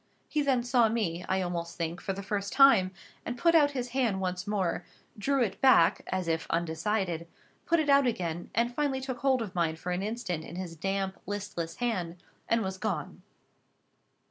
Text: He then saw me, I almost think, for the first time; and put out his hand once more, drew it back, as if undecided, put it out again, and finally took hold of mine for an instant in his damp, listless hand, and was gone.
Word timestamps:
He 0.27 0.41
then 0.41 0.63
saw 0.63 0.89
me, 0.89 1.23
I 1.29 1.43
almost 1.43 1.77
think, 1.77 2.01
for 2.01 2.11
the 2.11 2.23
first 2.23 2.51
time; 2.51 2.89
and 3.23 3.37
put 3.37 3.53
out 3.53 3.69
his 3.77 3.89
hand 3.89 4.19
once 4.19 4.47
more, 4.47 4.83
drew 5.15 5.43
it 5.43 5.61
back, 5.61 6.01
as 6.07 6.27
if 6.27 6.47
undecided, 6.49 7.27
put 7.67 7.79
it 7.79 7.87
out 7.87 8.07
again, 8.07 8.49
and 8.55 8.73
finally 8.73 8.99
took 9.01 9.19
hold 9.19 9.43
of 9.43 9.53
mine 9.53 9.75
for 9.75 9.91
an 9.91 10.01
instant 10.01 10.43
in 10.43 10.55
his 10.55 10.75
damp, 10.75 11.19
listless 11.27 11.75
hand, 11.75 12.17
and 12.49 12.63
was 12.63 12.79
gone. 12.79 13.21